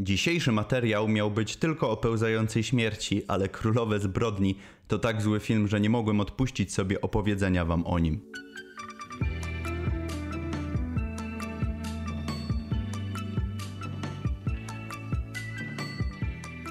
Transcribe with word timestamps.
Dzisiejszy 0.00 0.52
materiał 0.52 1.08
miał 1.08 1.30
być 1.30 1.56
tylko 1.56 1.90
o 1.90 1.96
pełzającej 1.96 2.62
śmierci, 2.62 3.22
ale 3.28 3.48
Królowe 3.48 4.00
Zbrodni 4.00 4.58
to 4.88 4.98
tak 4.98 5.22
zły 5.22 5.40
film, 5.40 5.68
że 5.68 5.80
nie 5.80 5.90
mogłem 5.90 6.20
odpuścić 6.20 6.74
sobie 6.74 7.00
opowiedzenia 7.00 7.64
wam 7.64 7.86
o 7.86 7.98
nim. 7.98 8.20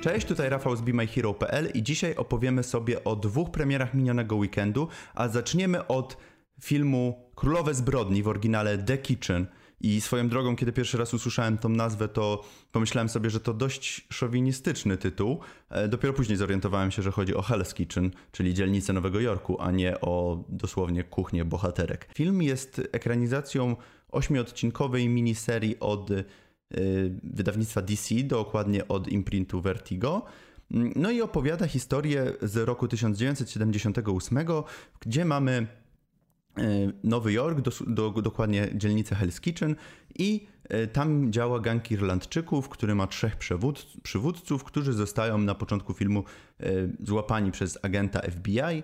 Cześć, 0.02 0.28
tutaj 0.28 0.50
Rafał 0.50 0.76
z 0.76 0.82
BeMyHero.pl 0.82 1.72
i 1.74 1.84
dzisiaj 1.84 2.16
opowiemy 2.16 2.64
sobie 2.64 3.04
o 3.04 3.16
dwóch 3.16 3.52
premierach 3.52 3.94
minionego 3.94 4.36
weekendu, 4.36 4.88
a 5.16 5.28
zaczniemy 5.28 5.88
od 5.88 6.18
filmu 6.62 7.32
Królowe 7.36 7.74
Zbrodni 7.74 8.24
w 8.24 8.28
oryginale 8.28 8.78
The 8.78 8.98
Kitchen. 8.98 9.48
I 9.86 10.02
swoją 10.02 10.30
drogą, 10.30 10.56
kiedy 10.56 10.72
pierwszy 10.72 10.98
raz 10.98 11.14
usłyszałem 11.14 11.58
tą 11.58 11.70
nazwę, 11.70 12.08
to 12.08 12.44
pomyślałem 12.72 13.10
sobie, 13.10 13.30
że 13.30 13.40
to 13.40 13.54
dość 13.54 14.08
szowinistyczny 14.10 14.98
tytuł. 14.98 15.40
E, 15.70 15.88
Dopiero 15.88 16.14
później 16.14 16.38
zorientowałem 16.38 16.92
się, 16.92 17.02
że 17.02 17.12
chodzi 17.12 17.36
o 17.36 17.42
Hell's 17.42 17.74
Kitchen, 17.74 18.12
czyli 18.32 18.54
dzielnicę 18.54 18.94
Nowego 18.94 19.20
Jorku, 19.20 19.62
a 19.62 19.72
nie 19.72 20.02
o 20.02 20.44
dosłownie 20.50 21.04
kuchnię 21.04 21.46
bohaterek. 21.46 22.08
Film 22.16 22.42
jest 22.42 22.82
ekranizacją 22.92 23.76
ośmiodcinkowej 24.12 25.10
miniserii 25.10 25.80
od 25.80 26.12
y, 26.12 26.26
wydawnictwa 27.24 27.82
DC, 27.82 28.16
dokładnie 28.16 28.88
od 28.88 29.08
imprintu 29.08 29.62
Vertigo. 29.62 30.26
No 30.96 31.12
i 31.12 31.22
opowiada 31.22 31.68
historię 31.68 32.34
z 32.42 32.56
roku 32.56 32.88
1978, 32.88 34.40
gdzie 35.00 35.26
mamy 35.26 35.52
e, 35.52 35.85
Nowy 37.04 37.34
Jork, 37.34 37.62
do, 37.62 37.72
do, 37.88 38.22
dokładnie 38.22 38.70
dzielnicę 38.76 39.16
Hell's 39.16 39.40
Kitchen 39.40 39.76
i 40.20 40.48
e, 40.70 40.88
tam 40.88 41.32
działa 41.32 41.60
gang 41.60 41.92
Irlandczyków, 41.92 42.70
który 42.70 42.96
ma 42.96 43.08
trzech 43.08 43.36
przewód, 43.36 43.86
przywódców, 44.04 44.64
którzy 44.64 44.94
zostają 44.94 45.38
na 45.38 45.56
początku 45.56 45.94
filmu 45.94 46.24
e, 46.60 46.66
złapani 47.04 47.52
przez 47.52 47.80
agenta 47.82 48.22
FBI. 48.22 48.84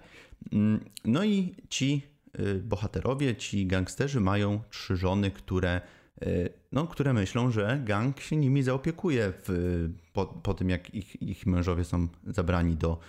Mm, 0.52 0.80
No 1.06 1.23
i 1.23 1.56
ci 1.70 2.02
e, 2.34 2.56
bohaterowie, 2.56 3.36
ci 3.36 3.68
gangsterzy 3.68 4.20
mają 4.20 4.62
trzy 4.70 4.95
żony, 4.95 5.32
które, 5.32 5.82
e, 6.22 6.50
no, 6.72 6.88
które 6.88 7.14
myślą, 7.14 7.52
że 7.52 7.82
gang 7.86 8.20
się 8.20 8.38
nimi 8.38 8.64
zaopiekuje 8.64 9.34
w, 9.44 9.90
po, 10.14 10.26
po 10.26 10.54
tym, 10.54 10.70
jak 10.70 10.95
ich, 10.95 11.22
ich 11.22 11.45
mężowie 11.45 11.84
są 11.84 12.08
zabrani 12.28 12.76
do 12.76 13.00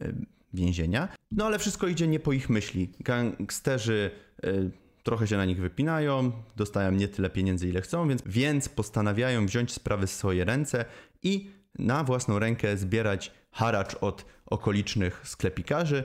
e, 0.00 0.12
więzienia. 0.54 1.08
No 1.30 1.46
ale 1.46 1.58
wszystko 1.58 1.86
idzie 1.86 2.08
nie 2.08 2.20
po 2.20 2.32
ich 2.32 2.50
myśli. 2.50 2.90
Gangsterzy 3.00 4.10
y, 4.44 4.70
trochę 5.02 5.26
się 5.26 5.36
na 5.36 5.44
nich 5.44 5.60
wypinają, 5.60 6.32
dostają 6.56 6.92
nie 6.92 7.08
tyle 7.08 7.30
pieniędzy, 7.30 7.68
ile 7.68 7.80
chcą, 7.80 8.08
więc, 8.08 8.22
więc 8.26 8.68
postanawiają 8.68 9.46
wziąć 9.46 9.72
sprawy 9.72 10.06
w 10.06 10.10
swoje 10.10 10.44
ręce 10.44 10.84
i 11.22 11.50
na 11.78 12.04
własną 12.04 12.38
rękę 12.38 12.76
zbierać 12.76 13.32
haracz 13.52 13.94
od 14.00 14.24
okolicznych 14.46 15.22
sklepikarzy, 15.24 16.04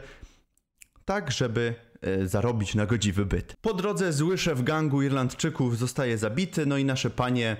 tak 1.05 1.31
żeby 1.31 1.75
y, 2.07 2.27
zarobić 2.27 2.75
na 2.75 2.85
godziwy 2.85 3.25
byt. 3.25 3.53
Po 3.61 3.73
drodze 3.73 4.13
zły 4.13 4.38
szef 4.38 4.63
gangu 4.63 5.01
Irlandczyków 5.01 5.77
zostaje 5.77 6.17
zabity, 6.17 6.66
no 6.66 6.77
i 6.77 6.85
nasze 6.85 7.09
panie 7.09 7.57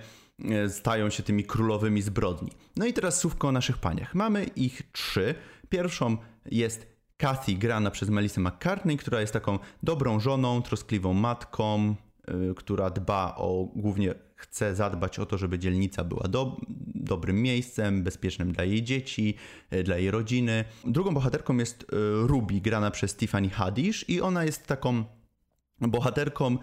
y, 0.66 0.69
stają 0.69 1.09
się 1.09 1.23
tymi 1.23 1.44
królowymi 1.44 2.02
zbrodni. 2.02 2.52
No 2.78 2.86
i 2.86 2.94
teraz 2.94 3.19
słówko 3.19 3.47
o 3.47 3.52
naszych 3.52 3.78
paniach. 3.78 4.16
Mamy 4.16 4.44
ich 4.44 4.81
trzy. 4.91 5.36
Pierwszą 5.69 6.17
jest 6.51 6.95
Kathy, 7.17 7.53
grana 7.53 7.91
przez 7.91 8.09
Melissa 8.09 8.41
McCartney, 8.41 8.97
która 8.97 9.21
jest 9.21 9.33
taką 9.33 9.59
dobrą 9.83 10.19
żoną, 10.19 10.61
troskliwą 10.61 11.13
matką, 11.13 11.95
y, 12.51 12.55
która 12.55 12.89
dba 12.89 13.35
o, 13.38 13.67
głównie 13.75 14.15
chce 14.35 14.75
zadbać 14.75 15.19
o 15.19 15.25
to, 15.25 15.38
żeby 15.38 15.59
dzielnica 15.59 16.03
była 16.03 16.27
do, 16.27 16.57
dobrym 16.95 17.41
miejscem, 17.41 18.03
bezpiecznym 18.03 18.51
dla 18.51 18.63
jej 18.63 18.83
dzieci, 18.83 19.35
y, 19.73 19.83
dla 19.83 19.97
jej 19.97 20.11
rodziny. 20.11 20.66
Drugą 20.85 21.13
bohaterką 21.13 21.57
jest 21.57 21.83
y, 21.83 21.85
Ruby, 22.27 22.61
grana 22.61 22.91
przez 22.91 23.16
Tiffany 23.16 23.49
Haddish 23.49 24.09
i 24.09 24.21
ona 24.21 24.43
jest 24.43 24.67
taką 24.67 25.03
bohaterką 25.81 26.57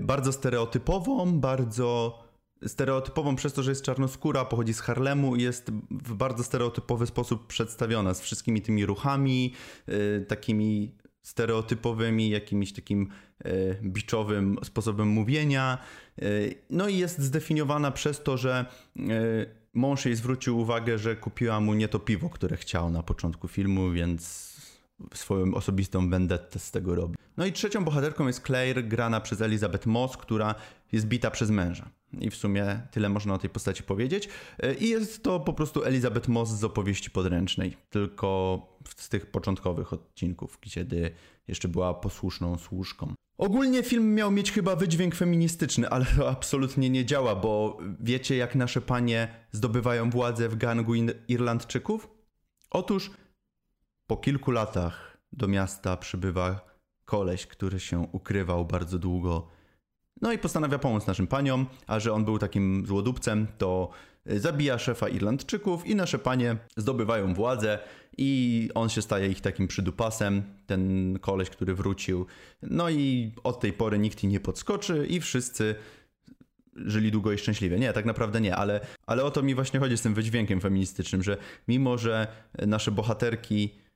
bardzo 0.00 0.32
stereotypową, 0.32 1.40
bardzo 1.40 2.18
stereotypową 2.66 3.36
przez 3.36 3.52
to, 3.52 3.62
że 3.62 3.70
jest 3.70 3.82
czarnoskóra, 3.82 4.44
pochodzi 4.44 4.74
z 4.74 4.80
Harlemu 4.80 5.36
i 5.36 5.42
jest 5.42 5.70
w 5.90 6.14
bardzo 6.14 6.44
stereotypowy 6.44 7.06
sposób 7.06 7.46
przedstawiona 7.46 8.14
z 8.14 8.20
wszystkimi 8.20 8.62
tymi 8.62 8.86
ruchami, 8.86 9.54
y, 9.88 10.24
takimi 10.28 10.94
stereotypowymi, 11.22 12.30
jakimś 12.30 12.72
takim 12.72 13.08
y, 13.46 13.78
biczowym 13.82 14.58
sposobem 14.64 15.08
mówienia. 15.08 15.78
Y, 16.22 16.54
no 16.70 16.88
i 16.88 16.98
jest 16.98 17.18
zdefiniowana 17.18 17.90
przez 17.90 18.22
to, 18.22 18.36
że 18.36 18.66
mąż 19.74 20.04
jej 20.04 20.16
zwrócił 20.16 20.58
uwagę, 20.58 20.98
że 20.98 21.16
kupiła 21.16 21.60
mu 21.60 21.74
nie 21.74 21.88
to 21.88 21.98
piwo, 21.98 22.30
które 22.30 22.56
chciał 22.56 22.90
na 22.90 23.02
początku 23.02 23.48
filmu, 23.48 23.90
więc 23.90 24.48
swoją 25.14 25.54
osobistą 25.54 26.10
vendettę 26.10 26.58
z 26.58 26.70
tego 26.70 26.94
robi. 26.94 27.16
No 27.36 27.46
i 27.46 27.52
trzecią 27.52 27.84
bohaterką 27.84 28.26
jest 28.26 28.46
Claire, 28.46 28.88
grana 28.88 29.20
przez 29.20 29.40
Elizabeth 29.40 29.86
Moss, 29.86 30.16
która 30.16 30.54
jest 30.92 31.06
bita 31.06 31.30
przez 31.30 31.50
męża. 31.50 31.90
I 32.20 32.30
w 32.30 32.36
sumie 32.36 32.80
tyle 32.90 33.08
można 33.08 33.34
o 33.34 33.38
tej 33.38 33.50
postaci 33.50 33.82
powiedzieć. 33.82 34.28
I 34.80 34.88
jest 34.88 35.22
to 35.22 35.40
po 35.40 35.52
prostu 35.52 35.84
Elizabeth 35.84 36.28
Moss 36.28 36.50
z 36.50 36.64
opowieści 36.64 37.10
podręcznej, 37.10 37.76
tylko 37.90 38.60
z 38.96 39.08
tych 39.08 39.26
początkowych 39.26 39.92
odcinków, 39.92 40.60
kiedy 40.60 41.10
jeszcze 41.48 41.68
była 41.68 41.94
posłuszną 41.94 42.58
służką. 42.58 43.14
Ogólnie 43.38 43.82
film 43.82 44.14
miał 44.14 44.30
mieć 44.30 44.52
chyba 44.52 44.76
wydźwięk 44.76 45.14
feministyczny, 45.14 45.88
ale 45.88 46.06
to 46.16 46.30
absolutnie 46.30 46.90
nie 46.90 47.04
działa, 47.04 47.36
bo 47.36 47.78
wiecie 48.00 48.36
jak 48.36 48.54
nasze 48.54 48.80
panie 48.80 49.28
zdobywają 49.52 50.10
władzę 50.10 50.48
w 50.48 50.56
gangu 50.56 50.94
Irlandczyków? 51.28 52.08
Otóż 52.70 53.10
po 54.08 54.16
kilku 54.16 54.50
latach 54.50 55.18
do 55.32 55.48
miasta 55.48 55.96
przybywa 55.96 56.60
koleś, 57.04 57.46
który 57.46 57.80
się 57.80 58.08
ukrywał 58.12 58.64
bardzo 58.64 58.98
długo. 58.98 59.48
No 60.22 60.32
i 60.32 60.38
postanawia 60.38 60.78
pomóc 60.78 61.06
naszym 61.06 61.26
paniom, 61.26 61.66
a 61.86 62.00
że 62.00 62.12
on 62.12 62.24
był 62.24 62.38
takim 62.38 62.86
złodupcem, 62.86 63.46
to 63.58 63.90
zabija 64.26 64.78
szefa 64.78 65.08
Irlandczyków 65.08 65.86
i 65.86 65.94
nasze 65.94 66.18
panie 66.18 66.56
zdobywają 66.76 67.34
władzę 67.34 67.78
i 68.18 68.70
on 68.74 68.88
się 68.88 69.02
staje 69.02 69.28
ich 69.28 69.40
takim 69.40 69.68
przydupasem, 69.68 70.42
ten 70.66 71.18
koleś, 71.18 71.50
który 71.50 71.74
wrócił. 71.74 72.26
No 72.62 72.90
i 72.90 73.32
od 73.44 73.60
tej 73.60 73.72
pory 73.72 73.98
nikt 73.98 74.22
jej 74.22 74.32
nie 74.32 74.40
podskoczy 74.40 75.06
i 75.06 75.20
wszyscy 75.20 75.74
żyli 76.76 77.10
długo 77.10 77.32
i 77.32 77.38
szczęśliwie. 77.38 77.78
Nie, 77.78 77.92
tak 77.92 78.04
naprawdę 78.04 78.40
nie, 78.40 78.56
ale, 78.56 78.80
ale 79.06 79.24
o 79.24 79.30
to 79.30 79.42
mi 79.42 79.54
właśnie 79.54 79.80
chodzi 79.80 79.96
z 79.96 80.02
tym 80.02 80.14
wydźwiękiem 80.14 80.60
feministycznym, 80.60 81.22
że 81.22 81.36
mimo, 81.68 81.98
że 81.98 82.26
nasze 82.66 82.90
bohaterki 82.90 83.87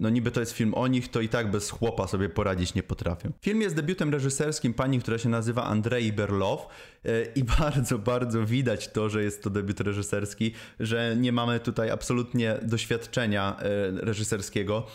no 0.00 0.10
niby 0.10 0.30
to 0.30 0.40
jest 0.40 0.52
film 0.52 0.74
o 0.74 0.86
nich, 0.86 1.08
to 1.08 1.20
i 1.20 1.28
tak 1.28 1.50
bez 1.50 1.70
chłopa 1.70 2.06
sobie 2.06 2.28
poradzić 2.28 2.74
nie 2.74 2.82
potrafią. 2.82 3.32
Film 3.42 3.60
jest 3.60 3.76
debiutem 3.76 4.12
reżyserskim 4.12 4.74
pani, 4.74 5.00
która 5.00 5.18
się 5.18 5.28
nazywa 5.28 5.64
Andrei 5.64 6.12
Berlow 6.12 6.68
yy, 7.04 7.32
i 7.34 7.44
bardzo, 7.58 7.98
bardzo 7.98 8.46
widać 8.46 8.88
to, 8.88 9.08
że 9.08 9.22
jest 9.22 9.42
to 9.42 9.50
debiut 9.50 9.80
reżyserski, 9.80 10.52
że 10.80 11.16
nie 11.16 11.32
mamy 11.32 11.60
tutaj 11.60 11.90
absolutnie 11.90 12.58
doświadczenia 12.62 13.56
yy, 13.92 14.00
reżyserskiego. 14.00 14.86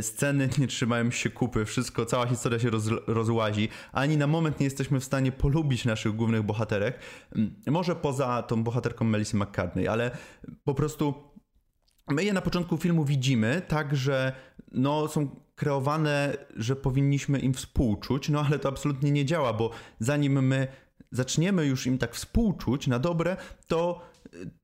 Sceny 0.00 0.48
nie 0.58 0.66
trzymają 0.66 1.10
się 1.10 1.30
kupy, 1.30 1.64
wszystko, 1.64 2.06
cała 2.06 2.26
historia 2.26 2.58
się 2.58 2.70
roz, 2.70 2.84
rozłazi, 3.06 3.68
ani 3.92 4.16
na 4.16 4.26
moment 4.26 4.60
nie 4.60 4.64
jesteśmy 4.64 5.00
w 5.00 5.04
stanie 5.04 5.32
polubić 5.32 5.84
naszych 5.84 6.16
głównych 6.16 6.42
bohaterek. 6.42 6.98
Może 7.66 7.96
poza 7.96 8.42
tą 8.42 8.64
bohaterką 8.64 9.04
Melissa 9.04 9.38
McCartney, 9.38 9.88
ale 9.88 10.10
po 10.64 10.74
prostu 10.74 11.31
my 12.10 12.24
je 12.24 12.32
na 12.32 12.40
początku 12.40 12.76
filmu 12.76 13.04
widzimy, 13.04 13.62
tak, 13.68 13.96
że 13.96 14.32
no, 14.72 15.08
są 15.08 15.36
kreowane, 15.54 16.36
że 16.56 16.76
powinniśmy 16.76 17.38
im 17.38 17.54
współczuć, 17.54 18.28
no 18.28 18.44
ale 18.46 18.58
to 18.58 18.68
absolutnie 18.68 19.10
nie 19.10 19.24
działa, 19.24 19.52
bo 19.52 19.70
zanim 19.98 20.46
my 20.46 20.68
zaczniemy 21.10 21.66
już 21.66 21.86
im 21.86 21.98
tak 21.98 22.14
współczuć 22.14 22.86
na 22.86 22.98
dobre, 22.98 23.36
to 23.66 24.12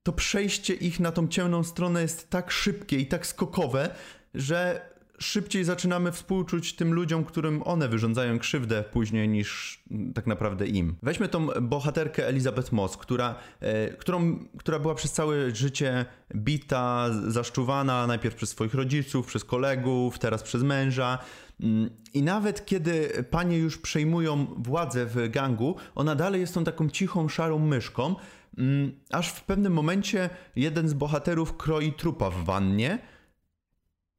to 0.02 0.12
przejście 0.12 0.74
ich 0.74 1.00
na 1.00 1.12
tą 1.12 1.28
ciemną 1.28 1.64
stronę 1.64 2.02
jest 2.02 2.30
tak 2.30 2.50
szybkie 2.50 2.96
i 2.96 3.06
tak 3.06 3.26
skokowe, 3.26 3.94
że 4.34 4.88
szybciej 5.18 5.64
zaczynamy 5.64 6.12
współczuć 6.12 6.76
tym 6.76 6.94
ludziom, 6.94 7.24
którym 7.24 7.62
one 7.62 7.88
wyrządzają 7.88 8.38
krzywdę 8.38 8.84
później 8.92 9.28
niż 9.28 9.82
tak 10.14 10.26
naprawdę 10.26 10.66
im. 10.66 10.96
Weźmy 11.02 11.28
tą 11.28 11.46
bohaterkę 11.46 12.26
Elizabeth 12.26 12.72
Moss, 12.72 12.96
która, 12.96 13.34
e, 13.60 13.88
którą, 13.88 14.38
która 14.58 14.78
była 14.78 14.94
przez 14.94 15.12
całe 15.12 15.54
życie 15.54 16.04
bita, 16.34 17.10
zaszczuwana 17.28 18.06
najpierw 18.06 18.34
przez 18.34 18.50
swoich 18.50 18.74
rodziców, 18.74 19.26
przez 19.26 19.44
kolegów, 19.44 20.18
teraz 20.18 20.42
przez 20.42 20.62
męża. 20.62 21.18
Mm, 21.60 21.90
I 22.14 22.22
nawet 22.22 22.66
kiedy 22.66 23.24
panie 23.30 23.58
już 23.58 23.78
przejmują 23.78 24.46
władzę 24.58 25.06
w 25.06 25.30
gangu, 25.30 25.76
ona 25.94 26.14
dalej 26.14 26.40
jest 26.40 26.54
tą 26.54 26.64
taką 26.64 26.88
cichą, 26.88 27.28
szarą 27.28 27.58
myszką, 27.58 28.14
mm, 28.58 28.92
aż 29.10 29.28
w 29.32 29.44
pewnym 29.44 29.72
momencie 29.72 30.30
jeden 30.56 30.88
z 30.88 30.94
bohaterów 30.94 31.56
kroi 31.56 31.92
trupa 31.92 32.30
w 32.30 32.44
wannie 32.44 32.98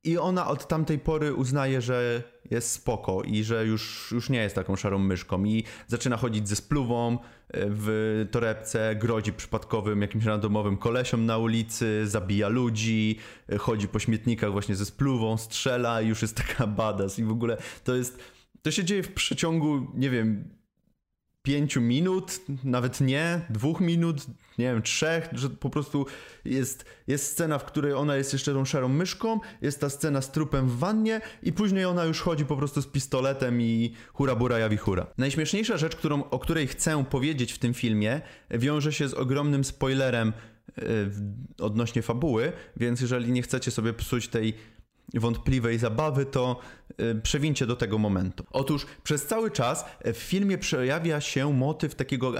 I 0.03 0.17
ona 0.17 0.47
od 0.47 0.67
tamtej 0.67 0.99
pory 0.99 1.33
uznaje, 1.33 1.81
że 1.81 2.23
jest 2.51 2.71
spoko 2.71 3.21
i 3.23 3.43
że 3.43 3.65
już, 3.65 4.11
już 4.11 4.29
nie 4.29 4.39
jest 4.39 4.55
taką 4.55 4.75
szarą 4.75 4.99
myszką. 4.99 5.45
I 5.45 5.63
zaczyna 5.87 6.17
chodzić 6.17 6.49
ze 6.49 6.55
spluwą 6.55 7.13
e, 7.13 7.17
w 7.51 8.27
torebce, 8.31 8.95
grodzi 8.95 9.33
przypadkowym 9.33 10.01
jakimś 10.01 10.25
randomowym 10.25 10.77
kolesiom 10.77 11.25
na 11.25 11.37
ulicy, 11.37 12.07
zabija 12.07 12.47
ludzi, 12.47 13.17
e, 13.49 13.57
chodzi 13.57 13.87
po 13.87 13.99
śmietnikach 13.99 14.51
właśnie 14.51 14.75
ze 14.75 14.85
spluwą, 14.85 15.37
strzela 15.37 16.01
i 16.01 16.07
już 16.07 16.21
jest 16.21 16.37
taka 16.47 16.67
badass. 16.67 17.19
I 17.19 17.23
w 17.23 17.31
ogóle 17.31 17.57
to 17.83 17.95
jest, 17.95 18.19
to 18.61 18.71
się 18.71 18.83
dzieje 18.83 19.03
w 19.03 19.13
przeciągu, 19.13 19.87
nie 19.93 20.09
wiem, 20.09 20.58
pięciu 21.41 21.81
minut, 21.81 22.41
nawet 22.63 23.01
nie, 23.01 23.41
dwóch 23.49 23.81
minut, 23.81 24.25
nie 24.57 24.65
wiem, 24.65 24.81
trzech, 24.81 25.29
że 25.31 25.49
po 25.49 25.69
prostu 25.69 26.05
jest, 26.45 26.85
jest 27.07 27.31
scena, 27.31 27.59
w 27.59 27.65
której 27.65 27.93
ona 27.93 28.15
jest 28.15 28.33
jeszcze 28.33 28.53
tą 28.53 28.65
szarą 28.65 28.89
myszką, 28.89 29.39
jest 29.61 29.79
ta 29.79 29.89
scena 29.89 30.21
z 30.21 30.31
trupem 30.31 30.69
w 30.69 30.77
wannie 30.77 31.21
i 31.43 31.53
później 31.53 31.85
ona 31.85 32.05
już 32.05 32.21
chodzi 32.21 32.45
po 32.45 32.57
prostu 32.57 32.81
z 32.81 32.87
pistoletem 32.87 33.61
i 33.61 33.93
hura 34.13 34.35
bura 34.35 34.59
jawi 34.59 34.77
hura. 34.77 35.07
Najśmieszniejsza 35.17 35.77
rzecz, 35.77 35.95
którą, 35.95 36.23
o 36.23 36.39
której 36.39 36.67
chcę 36.67 37.05
powiedzieć 37.05 37.53
w 37.53 37.59
tym 37.59 37.73
filmie, 37.73 38.21
wiąże 38.51 38.93
się 38.93 39.07
z 39.07 39.13
ogromnym 39.13 39.63
spoilerem 39.63 40.33
yy, 40.77 40.83
odnośnie 41.59 42.01
fabuły, 42.01 42.51
więc 42.77 43.01
jeżeli 43.01 43.31
nie 43.31 43.41
chcecie 43.41 43.71
sobie 43.71 43.93
psuć 43.93 44.27
tej 44.27 44.53
wątpliwej 45.13 45.79
zabawy, 45.79 46.25
to 46.25 46.59
y, 47.01 47.21
przewincie 47.21 47.65
do 47.65 47.75
tego 47.75 47.97
momentu. 47.97 48.43
Otóż 48.51 48.85
przez 49.03 49.25
cały 49.25 49.51
czas 49.51 49.85
w 50.05 50.17
filmie 50.17 50.57
przejawia 50.57 51.21
się 51.21 51.53
motyw 51.53 51.95
takiego 51.95 52.33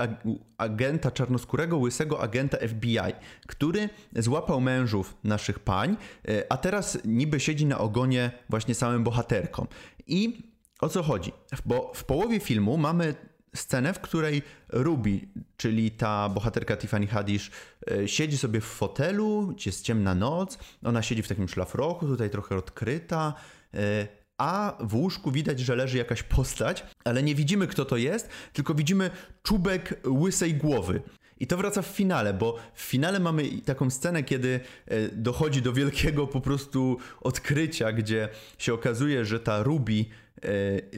agenta 0.58 1.12
czarnoskórego, 1.12 1.78
łysego 1.78 2.22
agenta 2.22 2.58
FBI, 2.68 3.14
który 3.48 3.90
złapał 4.16 4.62
mężów 4.62 5.18
naszych 5.24 5.60
pań, 5.60 5.98
y, 6.30 6.44
a 6.50 6.58
teraz 6.58 6.98
niby 7.06 7.40
siedzi 7.40 7.66
na 7.66 7.78
ogonie 7.78 8.32
właśnie 8.50 8.76
samym 8.76 9.04
bohaterkom. 9.04 9.68
I 10.08 10.44
o 10.82 10.90
co 10.90 11.04
chodzi? 11.04 11.32
Bo 11.66 11.92
w 11.96 12.04
połowie 12.04 12.40
filmu 12.40 12.78
mamy 12.78 13.16
scenę, 13.56 13.94
w 13.94 14.00
której 14.00 14.42
Ruby, 14.70 15.20
czyli 15.58 15.92
ta 15.92 16.30
bohaterka 16.30 16.78
Tiffany 16.78 17.08
Haddish, 17.08 17.52
e, 17.92 18.08
siedzi 18.08 18.38
sobie 18.38 18.62
w 18.62 18.66
fotelu, 18.66 19.56
jest 19.66 19.86
ciemna 19.86 20.16
noc, 20.16 20.58
ona 20.84 21.02
siedzi 21.02 21.24
w 21.24 21.28
takim 21.28 21.48
szlafroku, 21.48 22.08
tutaj 22.08 22.30
trochę 22.30 22.56
odkryta, 22.56 23.34
e, 23.74 24.08
a 24.38 24.78
w 24.80 24.96
łóżku 24.96 25.32
widać, 25.32 25.60
że 25.60 25.76
leży 25.76 25.98
jakaś 25.98 26.24
postać, 26.24 26.86
ale 27.04 27.24
nie 27.24 27.36
widzimy 27.36 27.68
kto 27.68 27.86
to 27.86 27.98
jest, 27.98 28.30
tylko 28.54 28.76
widzimy 28.76 29.10
czubek 29.44 30.02
łysej 30.08 30.54
głowy. 30.56 31.02
I 31.40 31.48
to 31.48 31.58
wraca 31.58 31.82
w 31.82 31.88
finale, 31.88 32.34
bo 32.34 32.56
w 32.74 32.82
finale 32.82 33.20
mamy 33.20 33.62
taką 33.66 33.90
scenę, 33.90 34.24
kiedy 34.24 34.60
e, 34.86 35.10
dochodzi 35.10 35.62
do 35.62 35.74
wielkiego 35.74 36.28
po 36.28 36.42
prostu 36.42 36.98
odkrycia, 37.22 37.92
gdzie 37.92 38.30
się 38.58 38.74
okazuje, 38.74 39.26
że 39.26 39.40
ta 39.40 39.64
Ruby 39.64 40.06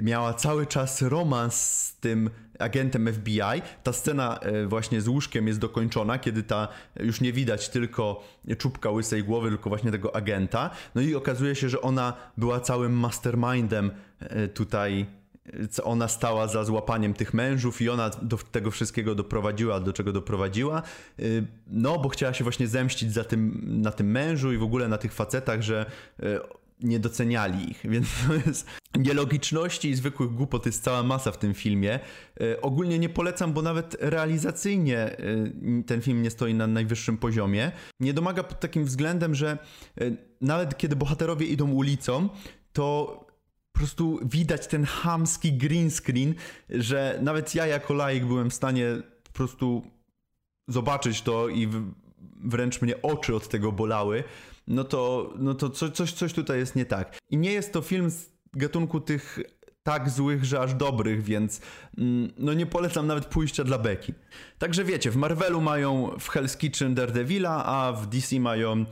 miała 0.03 0.33
cały 0.33 0.65
czas 0.65 1.01
romans 1.01 1.55
z 1.55 1.95
tym 1.95 2.29
agentem 2.61 3.13
FBI. 3.13 3.61
Ta 3.83 3.93
scena 3.93 4.39
e, 4.39 4.67
właśnie 4.67 5.01
z 5.01 5.07
łóżkiem 5.07 5.47
jest 5.47 5.59
dokończona, 5.59 6.19
kiedy 6.19 6.43
ta 6.43 6.67
już 6.99 7.21
nie 7.21 7.33
widać 7.33 7.69
tylko 7.69 8.23
czubka 8.57 8.89
łysej 8.89 9.23
głowy, 9.23 9.49
tylko 9.49 9.69
właśnie 9.69 9.91
tego 9.91 10.15
agenta. 10.15 10.69
No 10.95 11.01
i 11.01 11.15
okazuje 11.15 11.55
się, 11.55 11.69
że 11.69 11.81
ona 11.81 12.13
była 12.37 12.59
całym 12.59 12.93
mastermindem 12.93 13.91
e, 14.19 14.47
tutaj 14.47 15.05
ona 15.83 16.07
stała 16.07 16.47
za 16.47 16.63
złapaniem 16.63 17.13
tych 17.13 17.33
mężów 17.33 17.81
i 17.81 17.89
ona 17.89 18.09
do 18.09 18.37
tego 18.37 18.71
wszystkiego 18.71 19.15
doprowadziła, 19.15 19.79
do 19.79 19.93
czego 19.93 20.13
doprowadziła. 20.13 20.81
No, 21.67 21.99
bo 21.99 22.09
chciała 22.09 22.33
się 22.33 22.43
właśnie 22.43 22.67
zemścić 22.67 23.13
za 23.13 23.23
tym, 23.23 23.61
na 23.81 23.91
tym 23.91 24.11
mężu 24.11 24.53
i 24.53 24.57
w 24.57 24.63
ogóle 24.63 24.87
na 24.87 24.97
tych 24.97 25.13
facetach, 25.13 25.61
że 25.61 25.85
nie 26.81 26.99
doceniali 26.99 27.71
ich, 27.71 27.81
więc 27.91 28.07
to 28.27 28.33
jest 28.49 28.67
nielogiczności 28.95 29.89
i 29.89 29.95
zwykłych 29.95 30.31
głupot 30.31 30.65
jest 30.65 30.83
cała 30.83 31.03
masa 31.03 31.31
w 31.31 31.37
tym 31.37 31.53
filmie. 31.53 31.99
E, 32.41 32.61
ogólnie 32.61 32.99
nie 32.99 33.09
polecam, 33.09 33.53
bo 33.53 33.61
nawet 33.61 33.97
realizacyjnie 33.99 34.97
e, 34.97 35.17
ten 35.85 36.01
film 36.01 36.21
nie 36.21 36.29
stoi 36.29 36.53
na 36.53 36.67
najwyższym 36.67 37.17
poziomie. 37.17 37.71
Nie 37.99 38.13
domaga 38.13 38.43
pod 38.43 38.59
takim 38.59 38.85
względem, 38.85 39.35
że 39.35 39.57
e, 40.01 40.11
nawet 40.41 40.77
kiedy 40.77 40.95
bohaterowie 40.95 41.45
idą 41.45 41.71
ulicą, 41.71 42.29
to 42.73 43.17
po 43.71 43.79
prostu 43.79 44.19
widać 44.23 44.67
ten 44.67 44.85
hamski 44.85 45.53
green 45.53 45.91
screen, 45.91 46.35
że 46.69 47.19
nawet 47.21 47.55
ja 47.55 47.67
jako 47.67 47.93
laik 47.93 48.25
byłem 48.25 48.49
w 48.49 48.53
stanie 48.53 48.85
po 49.23 49.31
prostu 49.31 49.83
zobaczyć 50.67 51.21
to 51.21 51.49
i 51.49 51.67
wręcz 52.43 52.81
mnie 52.81 53.01
oczy 53.01 53.35
od 53.35 53.47
tego 53.47 53.71
bolały 53.71 54.23
no 54.67 54.83
to, 54.83 55.33
no 55.39 55.53
to 55.53 55.69
coś, 55.69 56.11
coś 56.11 56.33
tutaj 56.33 56.59
jest 56.59 56.75
nie 56.75 56.85
tak. 56.85 57.17
I 57.29 57.37
nie 57.37 57.51
jest 57.51 57.73
to 57.73 57.81
film 57.81 58.09
z 58.09 58.29
gatunku 58.53 58.99
tych 58.99 59.39
tak 59.83 60.09
złych, 60.09 60.45
że 60.45 60.59
aż 60.59 60.73
dobrych, 60.73 61.23
więc 61.23 61.61
mm, 61.97 62.31
no 62.37 62.53
nie 62.53 62.65
polecam 62.65 63.07
nawet 63.07 63.25
pójścia 63.25 63.63
dla 63.63 63.77
beki. 63.77 64.13
Także 64.57 64.83
wiecie, 64.83 65.11
w 65.11 65.15
Marvelu 65.15 65.61
mają 65.61 66.11
w 66.19 66.29
Hell's 66.29 66.57
Kitchen 66.57 66.95
Daredevila, 66.95 67.65
a 67.65 67.93
w 67.93 68.07
DC 68.07 68.39
mają 68.39 68.85